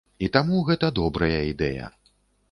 [0.27, 1.91] І таму гэта добрая ідэя.